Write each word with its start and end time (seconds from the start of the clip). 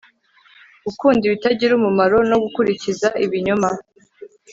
gukunda 0.85 1.21
ibitagira 1.27 1.71
umumaro 1.75 2.17
no 2.29 2.37
gukurikiza 2.43 3.07
ibinyoma 3.25 3.69